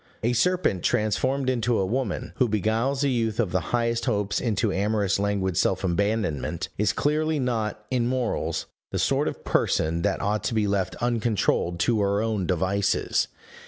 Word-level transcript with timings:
A 0.23 0.33
serpent 0.33 0.81
transformed 0.81 1.47
into 1.47 1.77
a 1.77 1.85
woman, 1.85 2.33
who 2.37 2.49
beguiles 2.49 3.03
a 3.03 3.09
youth 3.09 3.39
of 3.39 3.51
the 3.51 3.59
highest 3.69 4.05
hopes 4.05 4.41
into 4.41 4.73
amorous 4.73 5.19
languid 5.19 5.57
self 5.57 5.83
abandonment, 5.83 6.69
is 6.75 6.91
clearly 6.91 7.37
not, 7.37 7.85
in 7.91 8.07
morals, 8.07 8.65
the 8.89 8.97
sort 8.97 9.27
of 9.27 9.45
person 9.45 10.01
that 10.01 10.19
ought 10.19 10.43
to 10.45 10.55
be 10.55 10.65
left 10.65 10.95
uncontrolled 11.03 11.79
to 11.81 12.01
her 12.01 12.19
own 12.19 12.47
devices. 12.47 13.27